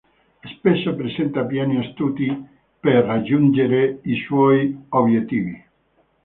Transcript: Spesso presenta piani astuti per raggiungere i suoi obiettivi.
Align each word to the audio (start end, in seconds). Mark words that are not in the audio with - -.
Spesso 0.57 0.95
presenta 0.95 1.45
piani 1.45 1.77
astuti 1.77 2.25
per 2.79 3.05
raggiungere 3.05 3.99
i 4.05 4.15
suoi 4.15 4.75
obiettivi. 4.89 5.63